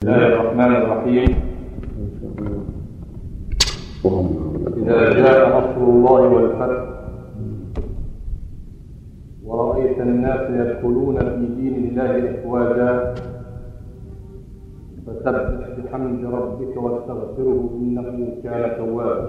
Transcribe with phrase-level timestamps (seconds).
[0.00, 1.28] بسم الله الرحمن الرحيم.
[4.76, 6.82] إذا جاء نصر الله والفتح
[9.44, 13.14] ورأيت الناس يدخلون في دين الله أفواجا
[15.06, 19.28] فسبح بحمد ربك واستغفره إنه كان توابا.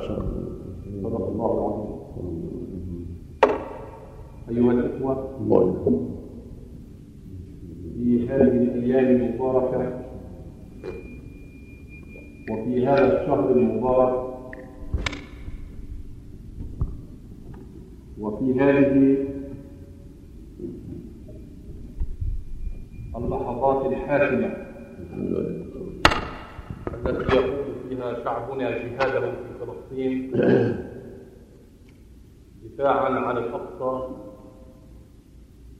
[1.03, 1.91] صدق الله العظيم.
[4.49, 5.15] أيها الإخوة
[7.95, 10.10] في هذه الأيام المباركة
[12.49, 14.31] وفي هذا الشهر المبارك
[18.19, 19.27] وفي هذه
[23.15, 24.53] اللحظات الحاسمة
[27.05, 30.31] التي يقود فيها شعبنا جهاده في فلسطين
[32.63, 34.15] دفاعا عن الأقصى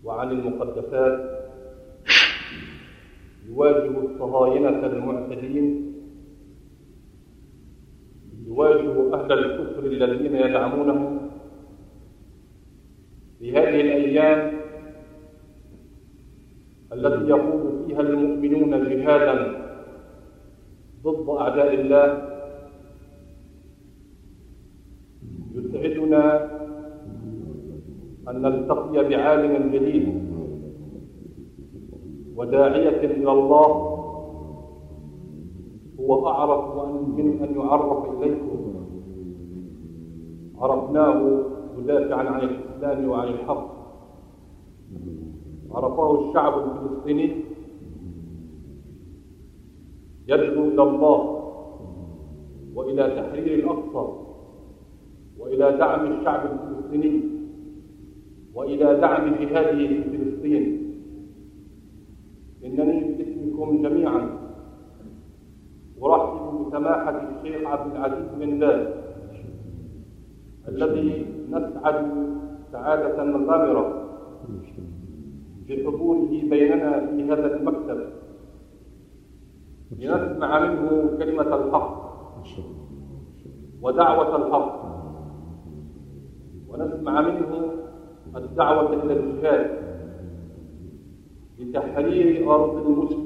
[0.03, 1.41] وعن المقدسات
[3.47, 5.91] يواجه الصهاينة المعتدين
[8.47, 11.21] يواجه أهل الكفر الذين يدعمونه.
[13.39, 14.61] في هذه الأيام
[16.93, 19.61] التي يقوم فيها المؤمنون جهادا
[21.03, 22.07] ضد أعداء الله
[25.55, 26.23] يسعدنا
[28.29, 30.07] أن نلتقي بعالم جديد
[32.35, 33.90] وداعية إلى الله.
[36.01, 36.75] هو أعرف
[37.17, 38.73] من أن يعرف إليكم.
[40.57, 41.43] عرفناه
[41.77, 43.81] مدافعا عن الإسلام وعن الحق.
[45.71, 47.35] عرفه الشعب الفلسطيني
[50.27, 51.41] يدعو إلى الله
[52.75, 54.13] وإلى تحرير الأقصى
[55.39, 57.21] وإلى دعم الشعب الفلسطيني
[58.55, 60.63] وإلى دعم جهاده في فلسطين.
[62.65, 64.40] إنني باسمكم جميعا.
[66.03, 68.87] أرحب بسماحة الشيخ عبد العزيز بن باز
[70.67, 71.97] الذي نسعد
[72.71, 73.85] سعادة غامرة
[75.69, 77.99] بحضوره بيننا في هذا المكتب.
[79.99, 82.11] لنسمع منه كلمة الحق
[83.81, 84.81] ودعوة الحق.
[86.69, 87.71] ونسمع منه
[88.35, 89.65] الدعوة إلى الجهاد
[91.59, 93.20] لتحرير أرض المسلمين.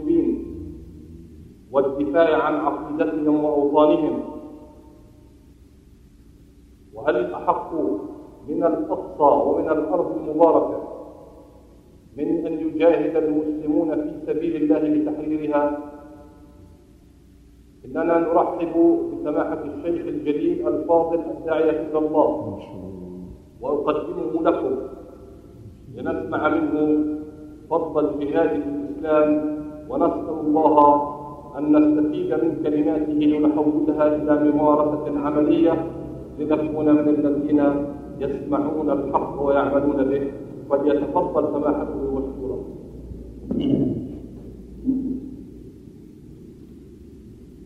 [1.75, 4.19] والدفاع عن عقيدتهم وأوطانهم.
[6.94, 7.74] وهل أحق
[8.47, 10.80] من الأقصى ومن الأرض المباركة
[12.18, 15.64] من أن يجاهد المسلمون في سبيل الله لتحريرها؟
[17.85, 18.74] إننا نرحب
[19.12, 22.59] بسماحة الشيخ الجليل الفاضل الداعية إلى الله.
[23.62, 24.75] وأقدمه لكم
[25.96, 27.06] لنسمع منه
[27.69, 29.30] فضل الجهاد في الإسلام
[29.90, 31.15] ونسأل الله
[31.58, 35.76] أن نستفيد من كلماته لنحولها إلى ممارسة عملية
[36.40, 37.62] لنكون من الذين
[38.20, 40.24] يسمعون الحق ويعملون به
[40.70, 42.58] فليتفضل سماحته مشكورا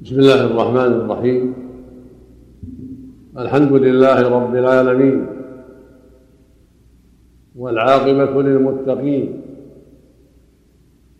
[0.02, 1.54] بسم الله الرحمن الرحيم.
[3.38, 5.26] الحمد لله رب العالمين
[7.56, 9.42] والعاقبة للمتقين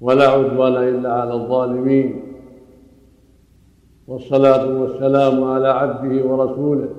[0.02, 2.28] ولا عدوان إلا على الظالمين.
[4.09, 6.90] والصلاة والسلام على عبده ورسوله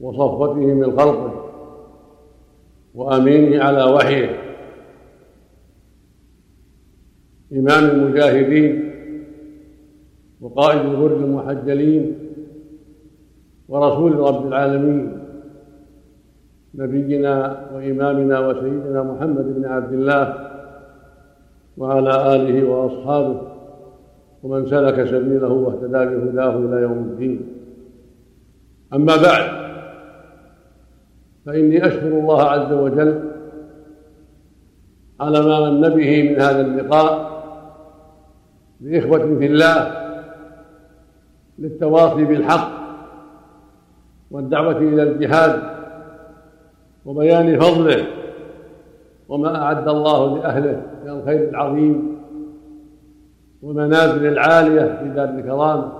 [0.00, 1.50] وصفوته من خلقه
[2.94, 4.40] وأمينه على وحيه.
[7.52, 8.90] إمام المجاهدين
[10.40, 12.18] وقائد الغر المحجلين
[13.68, 15.18] ورسول رب العالمين
[16.74, 20.50] نبينا وإمامنا وسيدنا محمد بن عبد الله
[21.76, 23.53] وعلى آله وأصحابه
[24.44, 27.54] ومن سلك سبيله واهتدى بهداه إلى يوم الدين.
[28.94, 29.64] أما بعد
[31.46, 33.30] فإني أشكر الله عز وجل
[35.20, 37.34] على ما من به من هذا اللقاء
[38.80, 40.04] لإخوة في الله
[41.58, 42.70] للتواصي بالحق
[44.30, 45.62] والدعوة إلى الجهاد
[47.04, 48.06] وبيان فضله
[49.28, 52.13] وما أعد الله لأهله من الخير العظيم
[53.64, 55.92] والمنازل العالية في دار الكرامة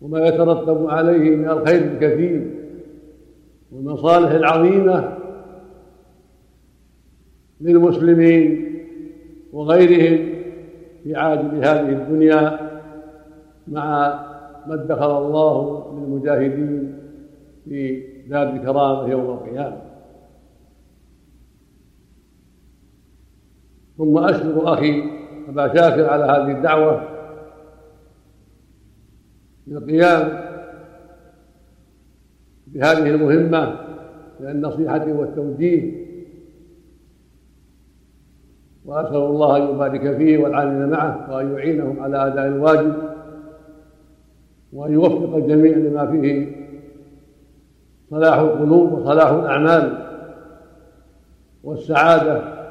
[0.00, 2.50] وما يترتب عليه من الخير الكثير
[3.72, 5.18] والمصالح العظيمة
[7.60, 8.74] للمسلمين
[9.52, 10.34] وغيرهم
[11.04, 12.70] في عاجل هذه الدنيا
[13.68, 14.14] مع
[14.66, 16.98] ما ادخر الله للمجاهدين
[17.64, 19.82] في دار الكرامة يوم القيامة.
[23.98, 27.08] ثم أشكر أخي أبا شاكر على هذه الدعوة
[29.66, 30.44] للقيام
[32.66, 33.80] بهذه المهمة
[34.40, 36.04] من النصيحة والتوجيه.
[38.84, 42.94] وأسأل الله أن يبارك فيه والعامل معه وأن يعينهم على أداء الواجب
[44.72, 46.56] وأن يوفق الجميع لما فيه
[48.10, 50.04] صلاح القلوب وصلاح الأعمال
[51.64, 52.63] والسعادة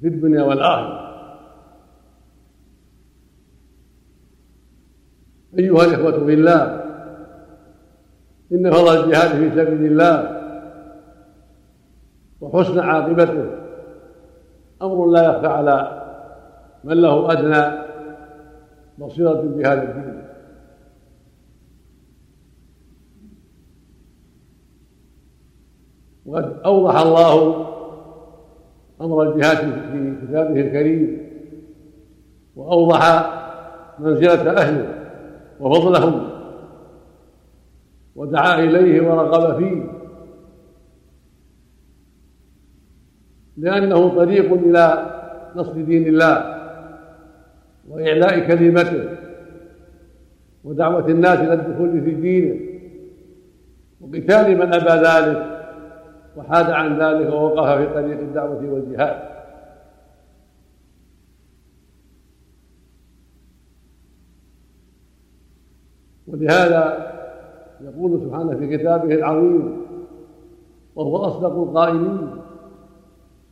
[0.00, 1.08] في الدنيا والآخرة.
[5.58, 6.84] أيها الإخوة في الله
[8.52, 10.38] إن فضل الجهاد في سبيل الله
[12.40, 13.50] وحسن عاقبته
[14.82, 16.04] أمر لا يخفى على
[16.84, 17.88] من له أدنى
[18.98, 20.22] بصيرة بهذا الدين
[26.26, 27.67] وقد أوضح الله
[29.00, 31.28] أمر الجهاد في كتابه الكريم
[32.56, 33.30] وأوضح
[33.98, 34.94] منزلة أهله
[35.60, 36.30] وفضلهم
[38.16, 39.84] ودعا إليه ورغب فيه.
[43.56, 45.14] لأنه طريق إلى
[45.56, 46.58] نصر دين الله
[47.88, 49.04] وإعلاء كلمته
[50.64, 52.60] ودعوة الناس إلى الدخول في دينه
[54.00, 55.57] وقتال من أبى ذلك.
[56.36, 59.28] وحاد عن ذلك ووقف في طريق الدعوة والجهاد.
[66.28, 67.08] ولهذا
[67.80, 69.82] يقول سبحانه في كتابه العظيم
[70.94, 72.30] وهو أصدق القائلين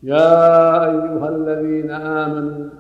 [0.03, 2.71] يا أيها الذين آمنوا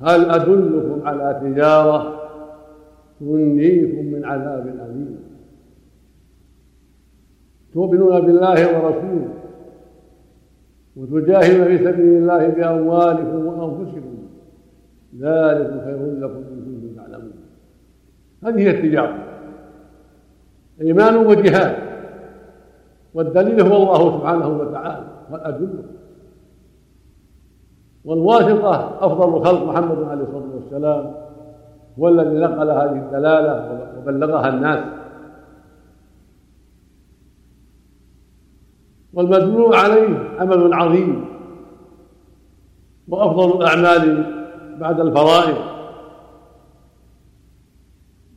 [0.00, 2.20] هل أدلكم على تجارة
[3.20, 4.89] تنجيكم من عذاب أليم
[7.74, 9.28] تؤمنون بالله ورسوله
[10.96, 14.16] وتجاهدون في سبيل الله بأموالكم وأنفسكم.
[15.20, 17.32] ذلك خير لكم إن كنتم تعلمون.
[18.44, 19.18] هذه هي التجارة.
[20.80, 21.76] إيمان وجهاد.
[23.14, 25.82] والدليل هو الله سبحانه وتعالى والأدلة.
[28.04, 31.14] والواسطة أفضل الخلق محمد عليه الصلاة والسلام
[31.98, 34.99] هو الذي نقل هذه الدلالة وبلغها الناس.
[39.12, 41.24] والمدلول عليه عمل عظيم.
[43.08, 44.24] وأفضل الأعمال
[44.78, 45.56] بعد الفرائض.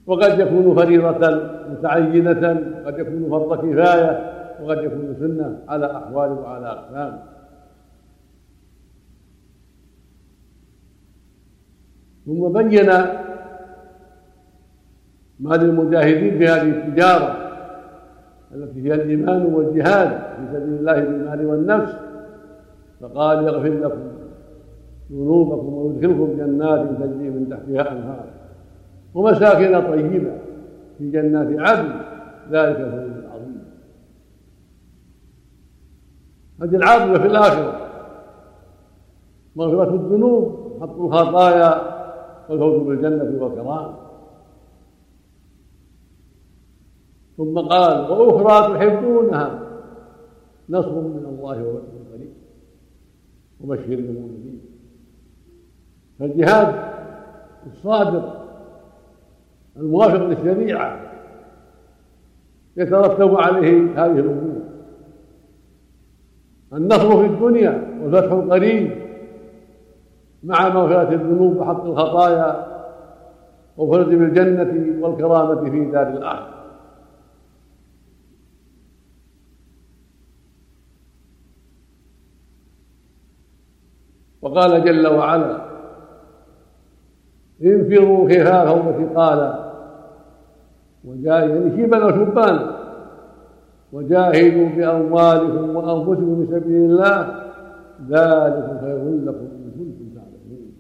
[0.06, 7.20] وقد يكون فريضة متعينة وقد يكون فرض كفاية وقد يكون سنة على أحوال وعلى أقسام.
[12.25, 12.90] ثم بين
[15.40, 17.43] ما للمجاهدين في هذه التجارة
[18.56, 21.96] التي هي الإيمان والجهاد في سبيل الله بالمال والنفس
[23.02, 24.14] فقال يغفر لكم
[25.12, 28.26] ذنوبكم ويدخلكم جنات تجري من تحتها أنهار
[29.14, 30.32] ومساكن طيبة
[30.98, 31.90] في جنات عدن
[32.52, 33.64] ذلك الفوز العظيم
[36.62, 37.80] هذه العاقبة في الآخرة.
[39.56, 41.82] مغفرة الذنوب حط الخطايا
[42.50, 43.94] والفوز بالجنة والكرام.
[47.38, 49.60] ثم قال وأخرى تحبونها
[50.70, 52.34] نصر من الله وفتح قريب
[53.62, 54.62] وبشر المؤمنين.
[56.20, 56.76] فالجهاد
[57.66, 58.44] الصادق
[59.78, 61.00] الموافق للشريعة
[62.78, 64.62] يترتب عليه هذه الأمور.
[66.74, 68.92] النصر في الدنيا والفتح القريب
[70.44, 72.68] مع مغفرة الذنوب وحط الخطايا
[73.78, 76.62] وفرد بالجنة والكرامة في دار الآخرة.
[84.44, 85.62] وقال جل وعلا
[87.64, 89.74] انفروا خفافا وثقالا
[91.06, 92.80] وجاهدوا شيبا وشبانا
[93.94, 97.44] وجاهدوا بأموالكم وأنفسكم في سبيل الله.
[98.10, 100.74] ذلك خير لكم إن كنتم تعلمون.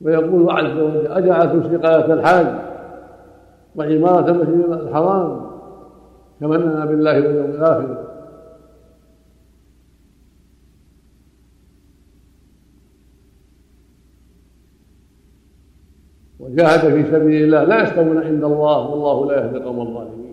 [0.00, 2.46] ويقول عز وجل اجعلتم سقايه الحاج
[3.76, 5.47] وعمارة المسجد الحرام.
[6.40, 8.04] تمنى بالله واليوم الآخر.
[16.38, 17.64] وجاهد في سبيل الله.
[17.64, 18.88] لا يستوون عند الله.
[18.88, 20.28] والله لا يهدي القوم الظالمين.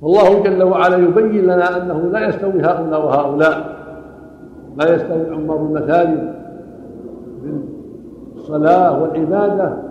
[0.00, 3.74] والله جل وعلا يبين لنا أنه لا يستوي هؤلاء وهؤلاء.
[4.76, 6.33] لا يستوي عمار المساجد.
[8.44, 9.82] والصلاة والعبادة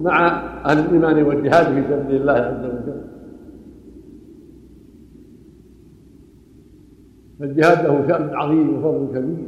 [0.00, 0.28] مع
[0.64, 3.02] أهل الإيمان والجهاد في سبيل الله عز وجل.
[7.40, 9.46] فالجهاد له شأن عظيم وفضل كبير.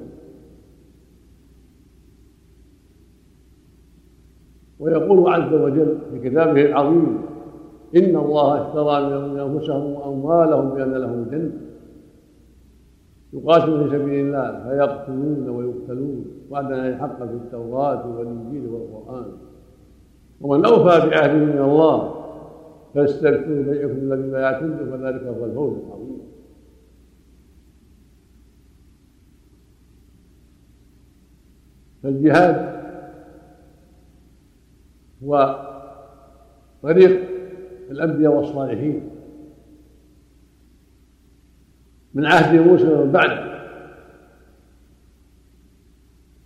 [4.78, 7.18] ويقول عز وجل في كتابه العظيم
[7.96, 11.52] إن الله اشترى من أنفسهم وأموالهم بأن لهم الجنة
[13.34, 16.24] يقاتلون في سبيل الله فيقتلون ويقتلون.
[16.50, 19.32] وعدا حقا في التوراة والإنجيل والقرآن.
[20.40, 22.14] ومن أوفى بعهده من الله
[22.94, 26.20] فاستبشروا بيعكم الذي بايعتم به فذلك هو الفوز العظيم.
[32.02, 32.74] فالجهاد
[35.24, 35.58] هو
[36.82, 37.20] طريق
[37.90, 39.10] الأنبياء والصالحين.
[42.14, 43.54] من عهد موسى ومن بعده.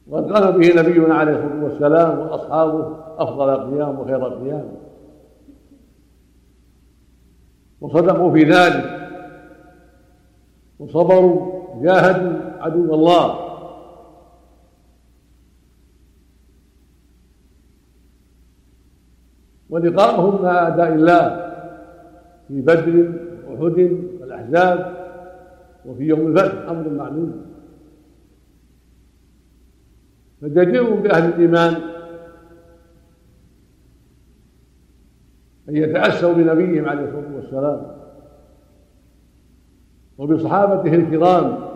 [0.06, 4.72] وقد قام به نبينا عليه الصلاة والسلام وأصحابه أفضل قيام وخير قيام
[7.80, 8.98] وصدقوا في ذلك.
[10.78, 13.48] وصبروا جاهدوا عدو الله.
[19.70, 21.48] ولقاؤهم مع أعداء الله
[22.48, 23.12] في بدر
[23.48, 24.98] وأحد والأحزاب.
[25.88, 27.47] وفي يوم الفتح أمر معلوم.
[30.40, 31.75] فجدير بأهل الإيمان
[35.68, 37.99] أن يتأسوا بنبيهم عليه الصلاة والسلام
[40.18, 41.68] وبصحابته الكرام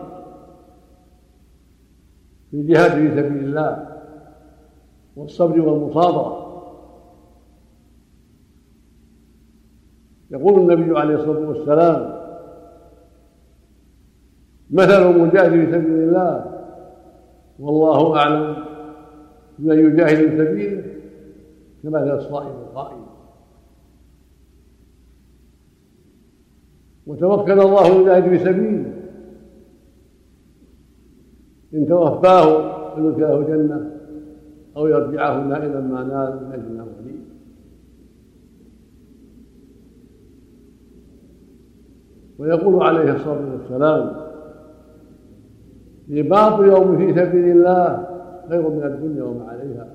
[2.51, 4.01] في الجهاد في سبيل الله
[5.17, 6.43] والصبر والمصابرة.
[10.31, 12.22] يقول النبي عليه الصلاة والسلام
[14.73, 16.63] مثل المجاهد في سبيل الله.
[17.59, 18.57] والله أعلم
[19.59, 20.85] من يجاهد في سبيله
[21.83, 23.07] كمثل الصائم القائم
[27.07, 28.93] وتوكل الله يجاهد في سبيله.
[31.75, 33.91] إن توفاه فيدخله جنة
[34.77, 37.23] أو يرجعه نائلا ما نال من أجل وليه
[42.39, 44.32] ويقول عليه الصلاة والسلام
[46.11, 48.07] رباط يوم في سبيل الله
[48.49, 49.89] خير من الدنيا وما عليها.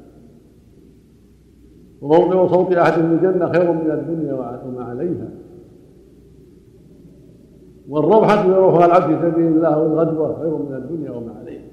[2.02, 4.34] وموضع صوت أحد في الجنة خير من الدنيا
[4.66, 5.30] وما عليها.
[7.90, 11.68] والروحة يروحها العبد في سبيل الله والغدوة خير من الدنيا وما عليها.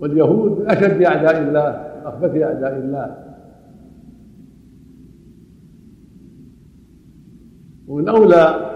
[0.00, 1.70] واليهود أشد أعداء الله
[2.04, 3.27] من أعداء الله.
[7.88, 8.72] ومن أولى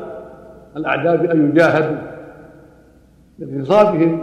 [0.77, 2.13] الأعداء بأن يجاهدوا
[3.39, 4.23] باغتصابهم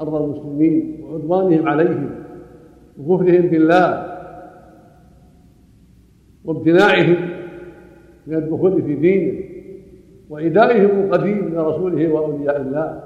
[0.00, 2.10] أرض المسلمين وعدوانهم عليهم
[2.98, 4.16] وكفرهم بالله
[6.44, 7.30] وامتناعهم
[8.26, 9.44] من الدخول في دينه
[10.28, 13.02] وإيذائهم القديم من رسوله وأولياء الله.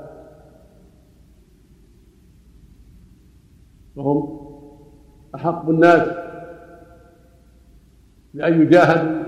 [3.97, 4.41] وهم
[5.35, 6.09] أحق الناس
[8.35, 9.20] بأن يجاهدوا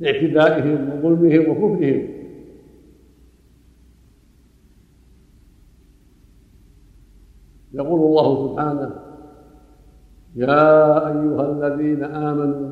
[0.00, 2.08] لاعتدائهم وظلمهم وكفرهم.
[7.72, 8.90] يقول الله سبحانه
[10.36, 12.70] يا أيها الذين آمنوا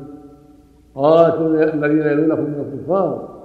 [0.95, 3.39] قاتلوا الذين يلونكم من الكفار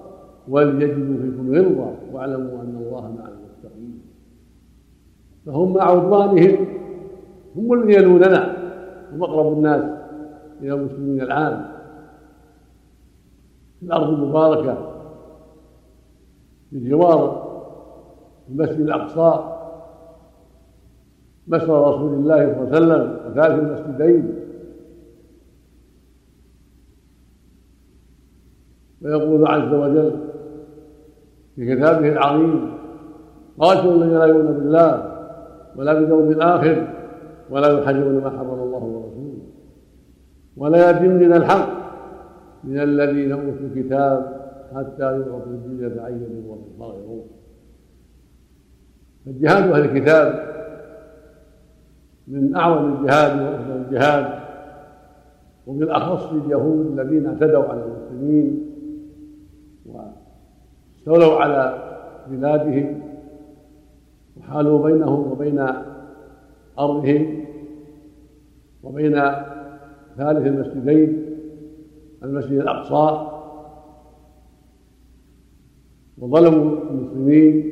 [0.49, 4.01] وليجدوا فيكم غلظة واعلموا أن الله مع المتقين.
[5.47, 6.67] فهم مع عدوانهم
[7.57, 8.57] هم الذين يلوننا
[9.13, 9.85] هم أقرب الناس
[10.63, 11.74] إلى المسلمين العام.
[13.85, 14.77] الأرض المباركة
[16.73, 17.45] بجوار
[18.51, 19.51] المسجد الأقصى
[21.47, 24.35] مسجد رسول الله صلى الله عليه وسلم وثالث المسجدين.
[29.03, 30.21] ويقول عز وجل
[31.57, 32.71] في كتابه العظيم
[33.59, 35.15] قاتلوا الذين لا يؤمنون بالله
[35.77, 36.87] ولا باليوم الآخر
[37.51, 39.39] ولا يحرمون ما حرم الله ورسوله
[40.57, 41.84] ولا يدين الحق
[42.67, 44.45] من الذين أوتوا الكتاب
[44.75, 47.27] حتى يعطوا الجزيه عن وهم صاغرون.
[49.27, 50.55] فالجهاد أهل الكتاب
[52.29, 54.45] من أعظم الجهاد وأفضل الجهاد
[55.67, 58.71] وبالاخص اليهود الذين اعتدوا على المسلمين
[59.87, 61.79] واستولوا على
[62.31, 63.01] بلادهم
[64.37, 65.67] وحالوا بينهم وبين
[66.79, 67.45] أرضهم
[68.83, 69.15] وبين
[70.17, 71.24] ثالث المسجدين.
[72.25, 73.31] المسجد الأقصى.
[76.19, 77.71] وظلموا المسلمين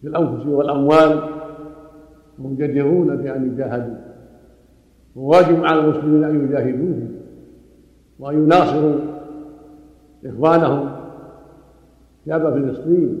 [0.00, 1.20] في الأنفس والأموال
[2.38, 3.96] وهم جديرون بأن يجاهدوا.
[5.16, 7.14] وواجب على المسلمين أن يجاهدوهم
[8.18, 9.00] وأن يناصروا
[10.24, 10.90] إخوانهم
[12.26, 13.20] شعب فلسطين.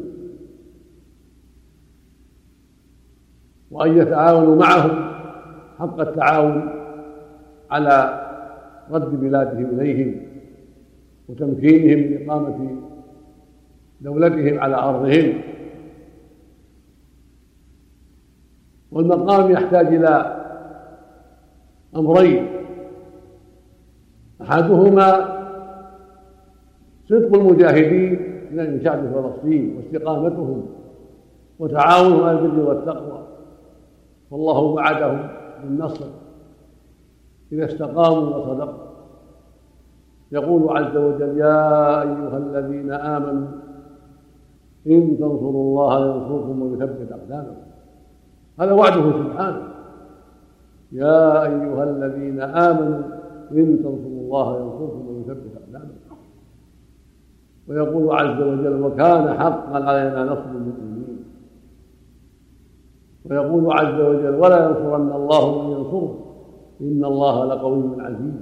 [3.70, 5.14] وأن يتعاونوا معهم
[5.78, 6.70] حق التعاون
[7.70, 8.23] على
[8.90, 10.20] رد بلادهم إليهم
[11.28, 12.76] وتمكينهم من إقامة
[14.00, 15.40] دولتهم على أرضهم.
[18.92, 20.44] والمقام يحتاج إلى
[21.96, 22.46] أمرين.
[24.42, 25.34] أحدهما
[27.08, 28.12] صدق المجاهدين
[28.52, 30.66] من شعب فلسطين واستقامتهم
[31.58, 33.26] وتعاونهم على البر والتقوى.
[34.30, 35.28] والله وعدهم
[35.64, 36.06] بالنصر.
[37.52, 38.84] إذا استقاموا وصدقوا.
[40.32, 43.48] يقول عز وجل يا أيها الذين آمنوا
[44.86, 47.62] إن تنصروا الله ينصركم ويثبت أقدامكم.
[48.60, 49.62] هذا وعده سبحانه.
[50.92, 53.02] يا أيها الذين آمنوا
[53.50, 55.94] إن تنصروا الله ينصركم ويثبت أقدامكم.
[57.68, 61.24] ويقول عز وجل وكان حقا علينا نصر المؤمنين.
[63.30, 66.23] ويقول عز وجل ولا ينصرن الله من ينصره.
[66.80, 68.34] إن الله لقوي عزيز.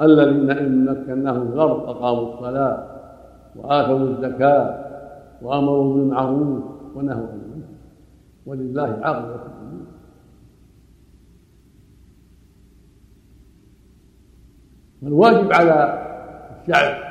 [0.00, 2.86] الذين إن مكناهم الأرض أقاموا الصلاة
[3.56, 4.84] وآتوا الزكاة
[5.42, 7.74] وأمروا بالمعروف ونهوا عن المنكر.
[8.46, 9.86] ولله عاقبة الأمور.
[15.02, 16.04] فالواجب على
[16.60, 17.04] الشعب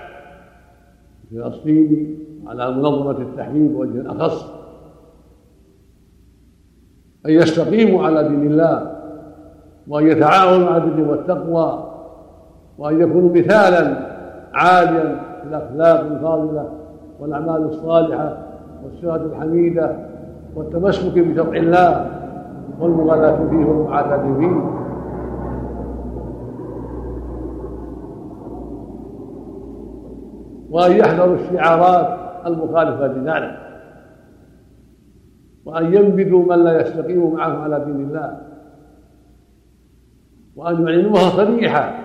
[1.32, 4.46] الفلسطيني على منظمة التحرير بوجه أخص
[7.26, 8.93] أن يستقيموا على دين الله
[9.88, 11.84] وأن يتعاونوا على البر والتقوى
[12.78, 13.98] وأن يكونوا مثالا
[14.54, 16.70] عاليا في الأخلاق الفاضلة
[17.20, 18.38] والأعمال الصالحة
[18.84, 19.96] والصفات الحميدة
[20.56, 22.12] والتمسك بشرع الله
[22.80, 24.84] والمغالاة فيه والمعاداة فيه.
[30.70, 33.60] وأن يحذروا الشعارات المخالفة لذلك.
[35.66, 38.53] وأن ينبذوا من لا يستقيم معهم على دين الله.
[40.56, 42.00] وأن يعلنوها صريحة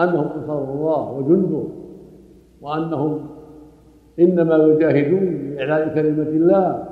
[0.00, 1.64] أنهم أنصار الله وجنده
[2.60, 3.28] وأنهم
[4.18, 6.88] إنما يجاهدون لإعلاء كلمة الله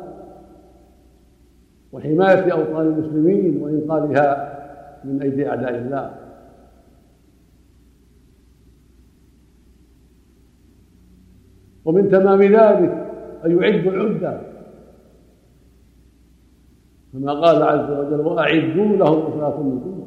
[1.92, 4.54] وحماية أوطان المسلمين وإنقاذها
[5.04, 6.14] من أيدي أعداء الله.
[11.84, 13.10] ومن تمام ذلك
[13.44, 14.40] أن يعدوا العدة.
[17.12, 20.03] كما قال عز وجل وأعدوا لهم صلاة من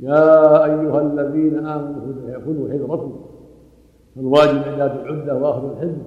[0.00, 3.20] يا أيها الذين آمنوا خذوا حذركم
[4.16, 6.02] فالواجب إعداد العدة وأخذ الحزب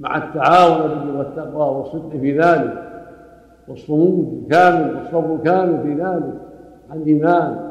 [0.00, 2.82] مع التعاون والتقوى والصدق في ذلك
[3.68, 6.40] والصمود الكامل والصبر الكامل في ذلك
[6.90, 7.70] عن إيمان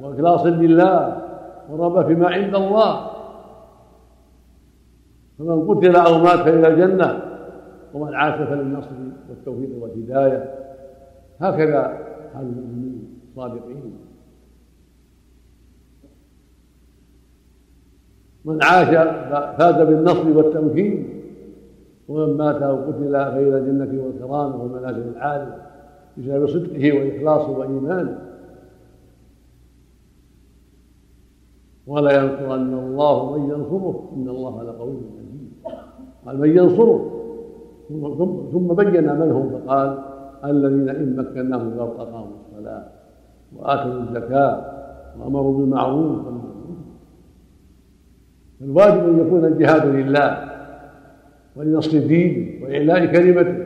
[0.00, 1.22] وإخلاص لله
[1.70, 3.10] ورغبة فيما عند الله
[5.38, 7.20] فمن قتل أو مات فإلى الجنة
[7.94, 8.90] ومن عاش فللنصر
[9.28, 10.54] والتوفيق والهداية
[11.40, 11.82] هكذا
[12.34, 13.96] حال المؤمنين الصادقين.
[18.44, 18.88] من عاش
[19.58, 21.08] فاز بالنصر والتمكين
[22.08, 25.56] ومن مات أو قتل فإلى الجنة والكرامة والمنازل العالية
[26.18, 28.18] بسبب صدقه وإخلاصه وإيمانه.
[31.86, 34.10] ولا ينصرن الله من ينصره.
[34.16, 35.76] إن الله لقوي عزيز.
[36.26, 37.10] قال من ينصره.
[38.52, 39.50] ثم بين من هم.
[39.50, 39.98] فقال
[40.44, 42.84] الذين إن مكناهم في الأرض أقاموا الصلاة
[43.56, 44.64] وآتوا الزكاة
[45.20, 46.18] وأمروا بالمعروف
[48.62, 50.50] الواجب أن يكون الجهاد لله
[51.56, 53.64] ولنصر دينه واعلاء كلمته.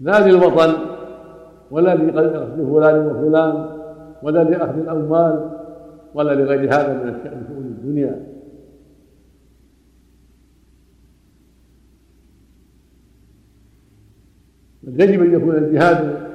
[0.00, 0.74] لا للوطن
[1.70, 3.78] ولا لقصد فلان وفلان
[4.22, 5.50] ولا لأخذ الأموال
[6.14, 8.26] ولا لغير هذا من شؤون الدنيا.
[14.82, 16.28] بل يجب أن يكون الجهاد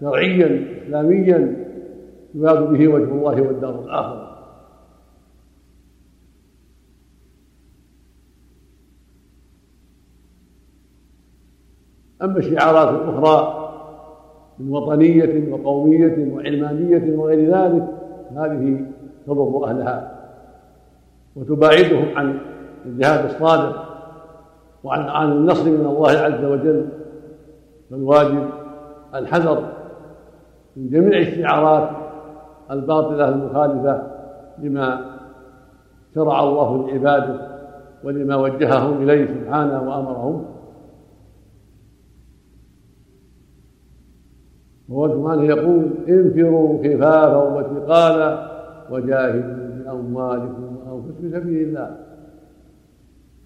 [0.00, 1.66] شرعيا اسلاميا
[2.34, 4.33] يراد به وجه الله والدار الآخرة.
[12.24, 13.64] أما الشعارات الأخرى
[14.58, 17.84] من وطنية وقومية وعلمانية وغير ذلك
[18.36, 18.80] هذه
[19.26, 20.14] تضر أهلها
[21.36, 22.38] وتباعدهم عن
[22.86, 23.84] الجهاد الصادق
[24.84, 26.88] وعن عن النصر من الله عز وجل.
[27.90, 28.48] فالواجب
[29.14, 29.64] الحذر
[30.76, 31.90] من جميع الشعارات
[32.70, 34.02] الباطلة المخالفة
[34.58, 35.00] لما
[36.14, 37.54] شرع الله لعباده
[38.04, 40.44] ولما وجههم إليه سبحانه وأمرهم.
[44.94, 48.30] سبحانه يقول انفروا خفافا وثقالا
[48.90, 51.96] وجاهدوا بأموالكم وأنفسكم في سبيل الله.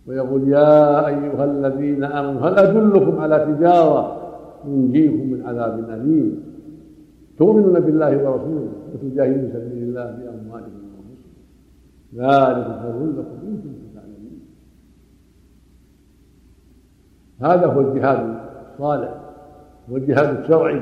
[0.07, 4.17] ويقول يا أيها الذين آمنوا هل أدلكم على تجارة
[4.65, 6.43] تنجيكم من عذاب أليم؟
[7.39, 11.33] تؤمنون بالله ورسوله وتجاهدون في سبيل الله بأموالكم وأنفسكم.
[12.15, 14.41] ذلك خير لكم إن كنتم تعلمون.
[17.41, 18.37] هذا هو الجهاد
[18.73, 19.15] الصالح
[19.91, 20.81] والجهاد الشرعي.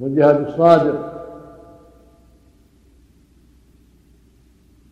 [0.00, 1.14] والجهاد الصادق.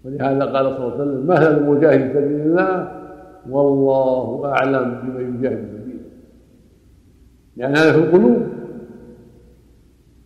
[0.04, 3.02] ولهذا قال صلى الله عليه وسلم مثل المجاهد في سبيل الله
[3.50, 6.04] والله أعلم بما يجاهد سبيله.
[7.56, 8.42] يعني هذا في القلوب.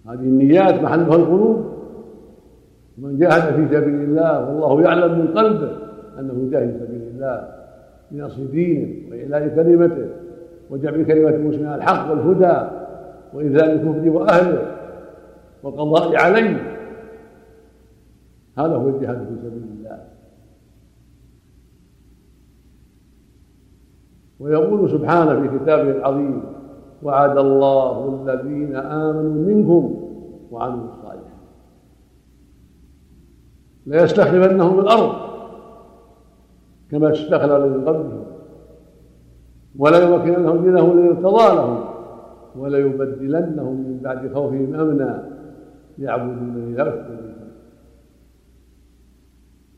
[0.06, 1.66] هذه النيات محلها القلوب.
[2.98, 5.72] من جاهد في سبيل الله والله يعلم من قلبه
[6.18, 7.48] أنه جاهد في سبيل الله
[8.10, 10.08] بنصر دينه وإعلاء كلمته
[10.70, 12.85] وجمع كلمة المسلمين الحق والهدى.
[13.34, 14.76] وإذلال الكفر وأهله
[15.62, 16.76] والقضاء عليه
[18.58, 20.04] هذا هو الجهاد في سبيل الله.
[24.40, 26.42] ويقول سبحانه في كتابه العظيم
[27.02, 30.02] وعد الله الذين آمنوا منكم
[30.50, 31.36] وعملوا الصالحات.
[33.86, 35.12] ليستخلفنهم الأرض
[36.90, 38.24] كما استخلف من قبلهم
[39.78, 41.95] ولا يمكننهم دينهم الذي ارتضى لهم.
[42.58, 45.28] وليبدلنهم من بعد خوفهم أمنا.
[45.98, 47.26] يعبدونني لا يشركون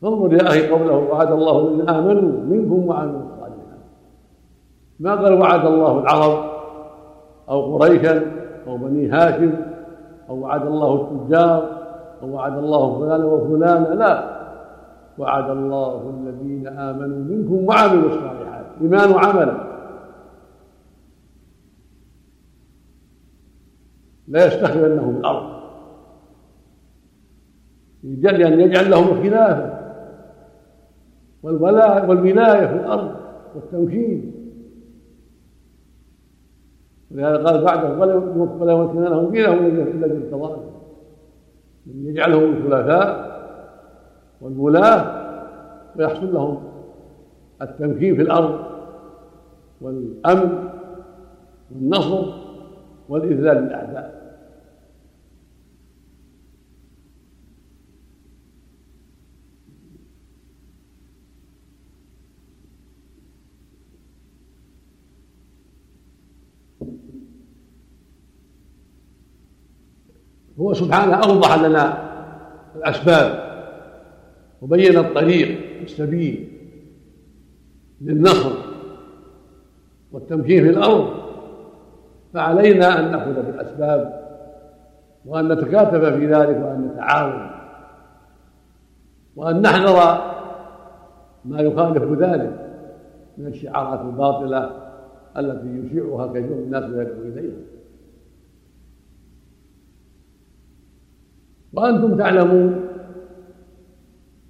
[0.01, 3.79] فانظر يا أخي قوله وعد الله الذين آمنوا منكم وعملوا الصالحات.
[4.99, 6.39] ما قال وعد الله العرب
[7.49, 8.21] أو قريشا
[8.67, 9.53] أو بني هاشم
[10.29, 11.69] أو وعد الله التجار
[12.21, 14.39] أو وعد الله فلانا وفلانا لا
[15.17, 18.65] وعد الله الذين آمنوا منكم وعملوا الصالحات.
[18.81, 19.68] ايمان وعمل
[24.29, 25.59] لا يستخلفنهم الأرض.
[28.03, 29.79] لأن يجعل لهم الخلافة
[31.43, 33.15] والولاء والولاية في الأرض
[33.55, 34.35] والتمكين
[37.11, 40.59] ولهذا قال بعده ولا يمكن لهم دينهم إلا بالقضاء.
[41.87, 43.29] يجعلهم الخلفاء
[44.41, 45.19] والولاة
[45.95, 46.63] ويحصل لهم
[47.61, 48.59] التمكين في الأرض
[49.81, 50.69] والأمن
[51.71, 52.25] والنصر
[53.09, 54.18] والإذلال للأعداء.
[70.59, 72.09] هو سبحانه أوضح لنا
[72.75, 73.49] الأسباب
[74.61, 76.47] وبين الطريق السبيل
[78.01, 78.51] للنصر
[80.11, 81.09] والتمكين في الأرض.
[82.33, 84.29] فعلينا أن نأخذ بالأسباب
[85.25, 87.51] وأن نتكاتف في ذلك وأن نتعاون
[89.35, 90.21] وأن نحذر
[91.45, 92.69] ما يخالف ذلك
[93.37, 94.71] من الشعارات الباطلة
[95.37, 97.78] التي يشيعها كثير من الناس ويدعو إليها.
[101.73, 102.85] وأنتم تعلمون.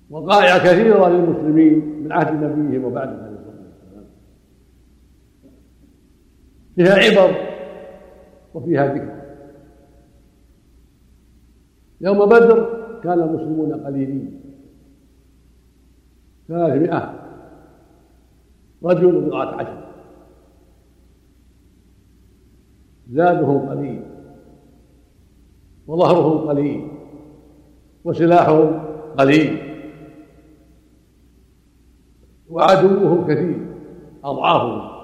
[0.09, 4.05] وقائع كثيرة للمسلمين من عهد نبيهم وبعده عليه الصلاة والسلام.
[6.75, 7.35] فيها عبر
[8.53, 9.19] وفيها ذكر.
[12.01, 14.41] يوم بدر كان المسلمون قليلين.
[16.47, 17.19] ثلاثمائة
[18.83, 19.89] رجل بضعة عشر.
[23.09, 24.03] زادهم قليل.
[25.87, 26.98] وظهرهم قليل.
[28.03, 28.83] وسلاحهم
[29.17, 29.57] قليل.
[32.49, 33.67] وعدوهم كثير
[34.23, 34.99] أضعافهم.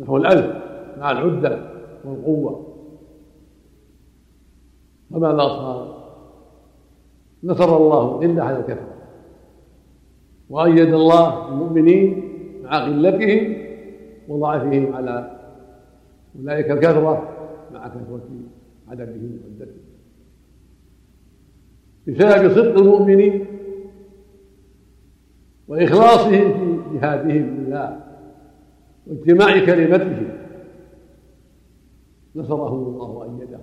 [0.00, 0.56] نحو الألف
[0.98, 1.70] مع العدة
[2.04, 2.66] والقوة.
[5.10, 6.00] فماذا صار؟
[7.44, 8.86] نصر الله إلا على الكفر.
[10.50, 12.30] وأيد الله المؤمنين
[12.64, 13.56] مع قلتهم
[14.28, 15.40] وضعفهم على
[16.38, 17.28] أولئك الكثرة
[17.72, 18.20] مع كثرة
[18.88, 19.89] عددهم وعدتهم.
[22.08, 23.46] بسبب صدق المؤمنين
[25.68, 28.00] وإخلاصهم في جهادهم لله
[29.06, 30.28] واجتماع كلمتهم
[32.36, 33.60] نصرهم الله وأيدهم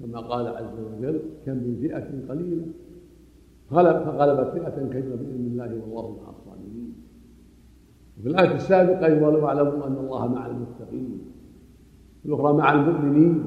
[0.00, 2.66] كما قال عز وجل كم من فئة قليلة
[3.72, 6.94] غلب فغلبت فئة كثيرة بإذن الله والله مع الصابرين
[8.18, 11.20] وفي الآية السابقة ولو اعلموا أن الله مع المتقين
[12.26, 13.44] الأخرى مع المؤمنين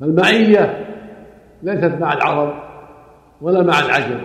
[0.00, 0.86] فالمعية
[1.62, 2.52] ليست مع العرب
[3.40, 4.20] ولا مع العجم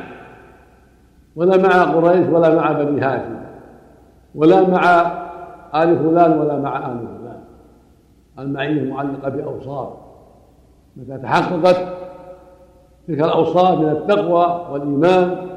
[1.36, 3.42] ولا مع قريش ولا مع بني هاشم
[4.36, 5.12] ولا مع
[5.76, 7.42] آل فلان ولا مع آل فلان.
[8.40, 9.94] المعية معلقة بأوصاف
[10.98, 11.98] متى تحققت
[13.08, 15.50] تلك الأوصاف من التقوى والإيمان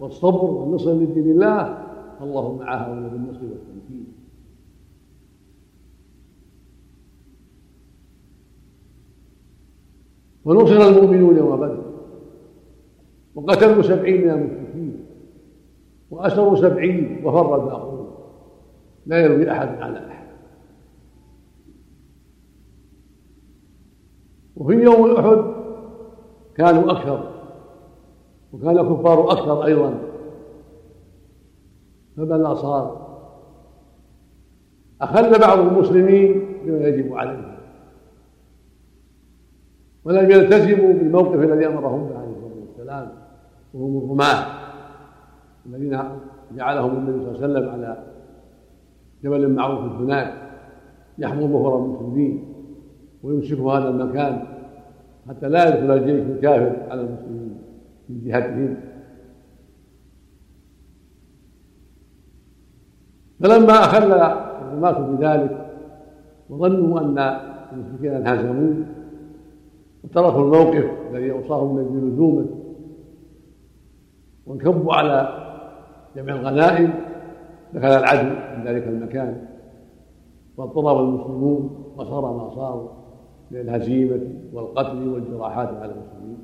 [0.00, 1.78] والصبر والنصر لدين الله
[2.20, 4.07] فالله معها ولا بالنصر والتمكين.
[10.48, 11.84] ونصر المؤمنون يوم بدر.
[13.34, 15.06] وقتلوا سبعين من المشركين.
[16.10, 18.10] وأسروا سبعين وفر الباقون.
[19.06, 20.26] لا يروي أحد على أحد.
[24.56, 25.44] وفي يوم أحد
[26.56, 27.32] كانوا أكثر.
[28.52, 29.94] وكان الكفار أكثر أيضا.
[32.16, 33.08] فبلا صار
[35.00, 37.57] أخل بعض المسلمين بما يجب عليهم.
[40.08, 43.08] ولم يلتزموا بالموقف الذي أمرهم به عليه الصلاة والسلام
[43.74, 44.46] وهم الرماة.
[45.66, 45.98] الذين
[46.56, 48.04] جعلهم النبي صلى الله عليه وسلم على
[49.24, 50.34] جبل معروف هناك
[51.18, 52.44] يحموا ظهور المسلمين
[53.22, 54.42] ويمسكوا هذا المكان
[55.28, 57.58] حتى لا يدخل الجيش الكافر على المسلمين
[58.08, 58.76] من جهتهم.
[63.40, 65.70] فلما أخل الرماة بذلك
[66.50, 67.18] وظنوا أن
[67.72, 68.84] المشركين انهزموا
[70.04, 72.46] وتركوا الموقف الذي اوصاهم النبي بلزومه
[74.46, 75.44] وانكبوا على
[76.16, 76.94] جمع الغنائم
[77.74, 79.46] دخل العدو من ذلك المكان
[80.56, 82.98] واضطرب المسلمون وصار ما صار
[83.50, 84.20] من الهزيمة
[84.52, 86.38] والقتل والجراحات على المسلمين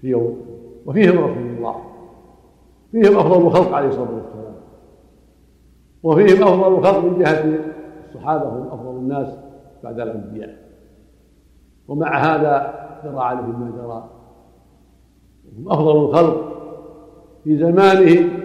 [0.00, 0.40] في يوم.
[0.86, 1.76] وفيهم رسول الله
[2.92, 4.54] فيهم أفضل الخلق عليه الصلاة والسلام
[6.02, 7.58] وفيهم أفضل الخلق من جهة
[8.08, 9.38] الصحابة هم أفضل الناس
[9.84, 10.65] بعد الأنبياء.
[11.88, 14.10] ومع هذا جرى عليهم ما جرى.
[15.46, 16.52] وهم أفضل الخلق
[17.44, 18.40] في زمانهم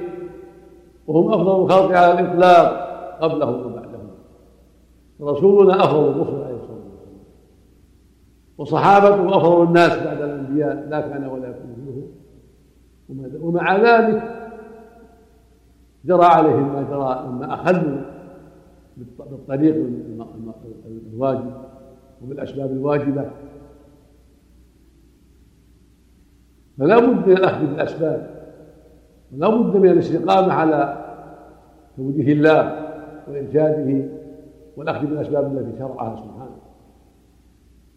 [1.08, 4.08] وهم أفضل الخلق على الإطلاق قبلهم وبعدهم.
[5.22, 7.20] رسولنا أفضل الرسل عليه الصلاة والسلام.
[8.58, 11.72] وصحابته أفضل الناس بعد الأنبياء لا كان ولا يكون
[13.42, 14.24] ومع ذلك
[16.06, 18.02] جرى عليهم ما جرى لما أخذوا
[18.98, 19.76] بالطريق
[21.14, 21.52] الواجب.
[22.24, 23.32] وبالأسباب الواجبة.
[26.80, 28.42] فلا بد من الأخذ بالأسباب.
[29.34, 31.06] ولا بد من الاستقامة على
[31.98, 32.88] توجيه الله
[33.28, 34.10] وإرشاده
[34.78, 36.58] والأخذ بالأسباب التي شرعها سبحانه.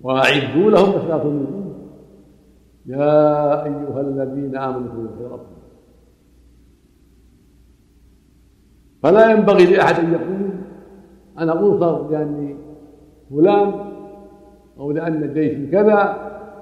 [0.00, 1.74] وأعدوا لهم ما استطعتم من
[2.87, 5.54] يا أيها الذين آمنوا كونوا خيركم
[9.02, 10.50] فلا ينبغي لأحد أن يقول
[11.38, 12.56] أنا أنصر لأني
[13.30, 13.93] فلان
[14.78, 16.00] أو لأن الجيش كذا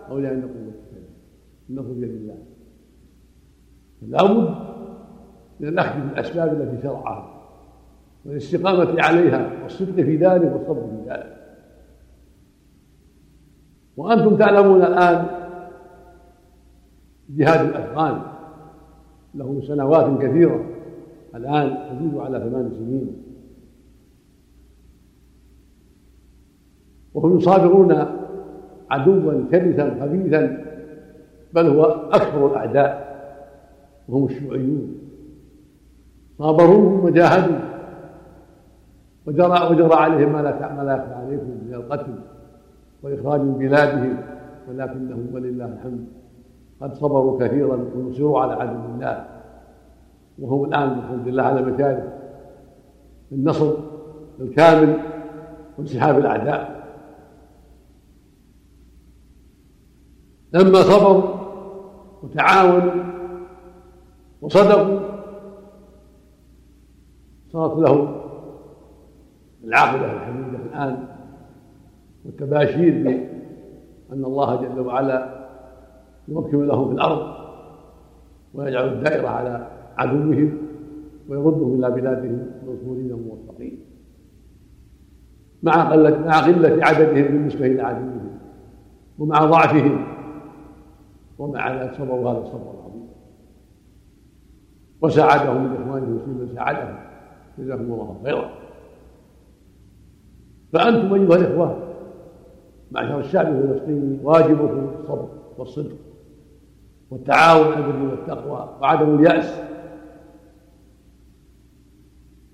[0.08, 1.04] أو لأن قوة كذا.
[1.70, 2.38] النصر بيد الله.
[4.00, 4.54] فلا بد
[5.60, 7.42] من الأخذ بالأسباب التي شرعها
[8.24, 11.36] والاستقامة عليها والصدق في ذلك والصبر في ذلك.
[13.96, 15.26] وأنتم تعلمون الآن
[17.28, 18.22] جهاد الأفغان.
[19.34, 20.64] له سنوات كثيرة.
[21.34, 23.22] الآن تزيد على ثمان سنين.
[27.14, 28.06] وهم يصابرون
[28.90, 30.64] عدوا كرثا خبيثا
[31.54, 33.12] بل هو أكبر الأعداء
[34.08, 34.98] وهم الشيوعيون.
[36.38, 37.58] صابروهم وجاهدوا
[39.26, 42.14] وجرى وجرى عليهم ما لا ما لا يخفى عليكم من القتل
[43.02, 44.16] وإخراج بلادهم
[44.68, 46.04] ولكنهم ولله الحمد.
[46.80, 49.24] قد صبروا كثيرا ونصروا على عدو الله.
[50.38, 52.08] وهم الآن الحمد لله على مكارم
[53.32, 53.74] النصر
[54.40, 54.96] الكامل
[55.78, 56.81] وانسحاب الأعداء.
[60.54, 61.22] لما صبروا
[62.22, 63.04] وتعاونوا
[64.42, 65.00] وصدقوا
[67.52, 68.16] صارت لهم
[69.64, 71.04] العاقبة الحميدة الآن
[72.24, 75.48] والتباشير بأن الله جل وعلا
[76.28, 77.34] يمكن لهم في الأرض
[78.54, 80.58] ويجعل الدائرة على عدوهم
[81.28, 83.78] ويردهم إلى بلادهم منصورين موفقين
[85.62, 88.38] مع قلة مع قلة عددهم بالنسبة إلى عدوهم
[89.18, 90.11] ومع ضعفهم
[91.42, 93.08] ومع ذلك صبروا هذا الصبر العظيم.
[95.02, 96.98] وساعدهم من إخوانهم المسلمين ساعدهم.
[97.58, 98.50] جزاكم الله خيرا.
[100.72, 101.94] فأنتم أيها الإخوة
[102.90, 105.28] معشر الشعب الفلسطيني واجبكم الصبر
[105.58, 105.96] والصدق
[107.10, 109.60] والتعاون على البر والتقوى وعدم اليأس.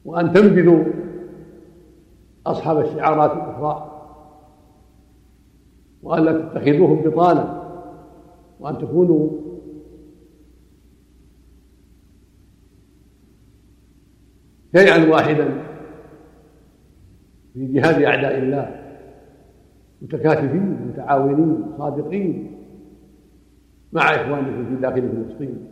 [0.05, 0.85] وأن تنبذوا
[2.47, 4.01] أصحاب الشعارات الأخرى
[6.03, 7.58] وأن لا تتخذوهم بطانة.
[8.61, 9.31] وأن تكونوا
[14.77, 15.49] شيئا واحدا
[17.55, 18.85] في جهاد أعداء الله
[20.03, 22.55] متكاتفين متعاونين صادقين
[23.93, 25.69] مع إخوانكم في داخل فلسطين.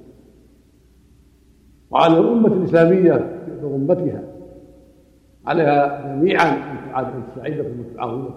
[1.90, 4.22] وعلى الأمة الإسلامية برمتها
[5.46, 6.48] عليها جميعا
[7.00, 8.34] أن تساعدكم وتعاونكم.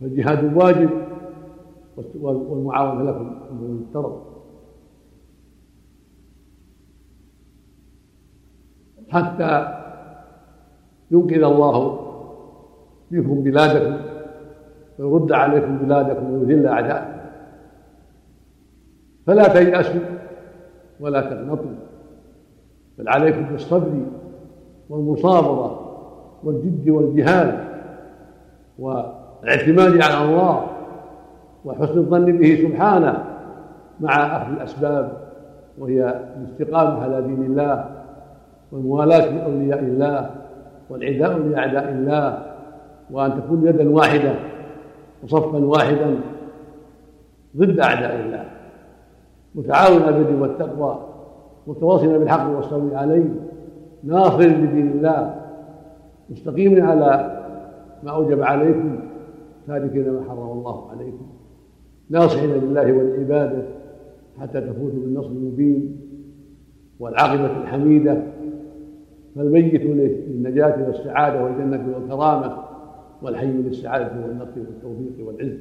[0.00, 1.05] فالجهاد واجب.
[2.20, 4.22] والمعاونة لكم أمر مفترض
[9.08, 9.78] حتى
[11.10, 12.00] ينقذ الله
[13.10, 13.96] فيكم بلادكم
[14.98, 17.16] ويرد عليكم بلادكم ويذل أعداءكم.
[19.26, 20.00] فلا تيأسوا
[21.00, 21.74] ولا تقنطوا
[22.98, 24.06] بل عليكم بالصبر
[24.88, 25.82] والمصابرة
[26.44, 27.66] والجد والجهاد
[28.78, 30.75] والاعتماد على الله.
[31.66, 33.24] وحسن الظن به سبحانه
[34.00, 35.12] مع أخذ الأسباب
[35.78, 37.90] وهي الاستقامة على دين الله
[38.72, 40.30] والموالاة لأولياء الله
[40.90, 42.42] والعداء لأعداء الله
[43.10, 44.34] وأن تكون يدا واحدة
[45.24, 46.16] وصفا واحدا
[47.56, 48.44] ضد أعداء الله
[49.54, 50.98] متعاونا بالبر والتقوى
[51.66, 53.24] متواصلا بالحق والصبر عليه
[54.04, 55.34] ناصر لدين الله
[56.30, 57.42] مستقيم على
[58.02, 58.98] ما أوجب عليكم
[59.66, 61.26] تاركين ما حرم الله عليكم.
[62.10, 63.62] ناصحين لله ولعباده
[64.40, 66.00] حتى تفوزوا بالنصر المبين
[67.00, 68.22] والعاقبة الحميدة.
[69.36, 72.56] فالميت للنجاة والسعادة والجنة والكرامة
[73.22, 75.58] والحي للسعادة والنصر والتوفيق والعز.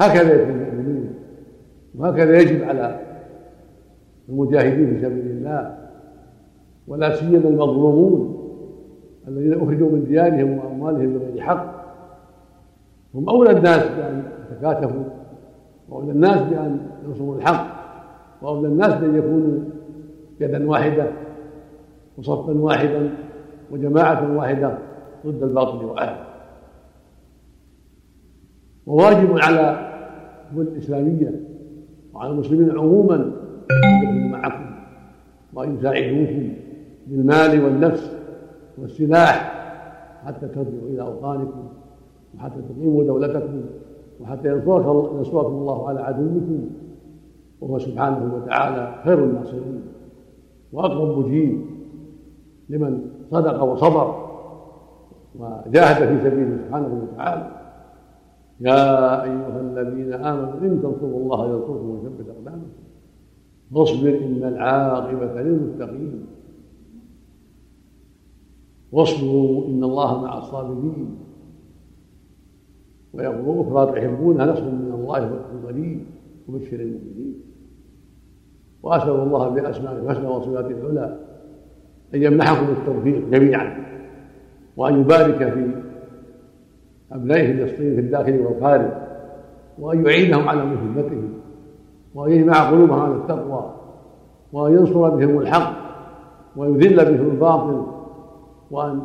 [0.00, 1.14] هكذا يكون المؤمنون
[1.94, 3.00] وهكذا يجب على
[4.28, 5.78] المجاهدين في سبيل الله
[6.88, 8.36] ولا سيما المظلومون
[9.28, 11.86] الذين أخرجوا من ديارهم وأموالهم بغير حق.
[13.14, 15.04] هم أولى الناس بأن يتكاتفوا
[15.88, 17.66] وأولى الناس بأن ينصروا الحق
[18.42, 19.58] وأولى الناس بأن يكونوا
[20.40, 21.10] يدا واحدة
[22.18, 23.10] وصفا واحدا
[23.70, 24.78] وجماعة واحدة
[25.26, 26.26] ضد الباطل وأهله.
[28.86, 29.92] وواجب على
[30.50, 31.40] الدول الإسلامية
[32.14, 34.66] وعلى المسلمين عموما أن يكونوا معكم
[35.54, 36.52] وأن يساعدوكم
[37.06, 38.12] بالمال والنفس
[38.78, 39.52] والسلاح
[40.26, 41.68] حتى ترجعوا إلى أوطانكم
[42.36, 43.60] وحتى تقيموا دولتكم
[44.20, 46.70] وحتى ينصركم الله على عدوكم
[47.60, 49.82] وهو سبحانه وتعالى خير الناصرين
[50.72, 51.60] واقرب مجيب
[52.68, 54.26] لمن صدق وصبر
[55.38, 57.56] وجاهد في سبيله سبحانه وتعالى.
[58.60, 62.68] يا أيها الذين آمنوا إن تنصروا الله ينصركم ويثبت أقدامكم.
[63.72, 66.26] واصبر إن العاقبة للمتقين.
[68.92, 71.18] واصبروا إن الله مع الصابرين.
[73.16, 76.04] ويقول أخرى تحبونها نصر من الله قريب
[76.48, 77.40] وبشر المؤمنين.
[78.82, 81.18] وأسأل الله باسمائه الحسنى وصفاته العلى
[82.14, 83.86] أن يمنحكم التوفيق جميعا
[84.76, 85.70] وأن يبارك في
[87.12, 88.90] أبنائه فلسطين في الداخل والخارج
[89.78, 91.32] وأن يعينهم على مهمتهم
[92.14, 93.74] وأن يجمع قلوبهم على التقوى
[94.52, 95.72] وأن ينصر بهم الحق
[96.56, 97.86] ويذل بهم الباطل
[98.70, 99.02] وأن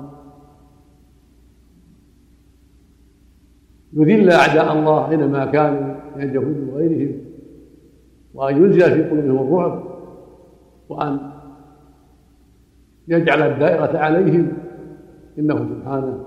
[3.93, 7.17] يذل أعداء الله أينما كانوا من اليهود وغيرهم
[8.33, 9.83] وأن ينزل في قلوبهم الرعب
[10.89, 11.19] وأن
[13.07, 14.53] يجعل الدائرة عليهم.
[15.39, 16.23] إنه سبحانه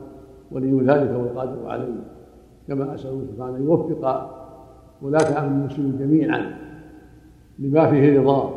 [0.51, 1.95] ولي ذلك والقادر عليه
[2.69, 4.31] كما أسأله سبحانه يوفق
[5.03, 6.59] ولاة أمر المسلمين جميعا
[7.59, 8.51] لما فيه رضاه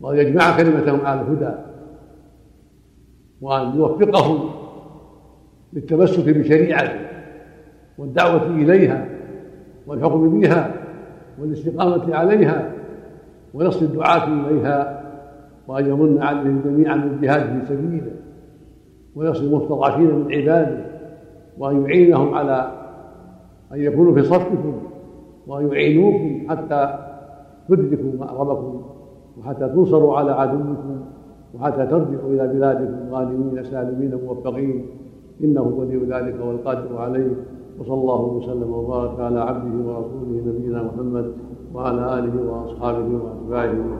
[0.00, 1.54] وأن يجمع كلمتهم على الهدى
[3.40, 4.50] وأن يوفقهم
[5.72, 7.09] للتمسك بشريعته.
[8.00, 9.08] والدعوة إليها
[9.86, 10.74] والحكم بها
[11.40, 12.72] والاستقامة عليها
[13.54, 15.02] ونصر الدعاة إليها
[15.68, 18.12] وأن يمن عليهم جميعا بالجهاد في سبيله
[19.16, 20.84] ونصر المستضعفين من عباده
[21.58, 22.72] وأن يعينهم على
[23.72, 24.82] أن يكونوا في صفكم
[25.46, 26.98] وأن يعينوكم حتى
[27.68, 28.82] تدركوا مأربكم
[29.38, 31.00] وحتى تنصروا على عدوكم
[31.54, 34.86] وحتى ترجعوا إلى بلادكم غانمين سالمين موفقين
[35.44, 37.30] إنه ولي ذلك والقادر عليه
[37.80, 41.32] وصلى الله وسلم وبارك على عبده ورسوله نبينا محمد
[41.74, 43.90] وعلى آله وأصحابه وأتباعه.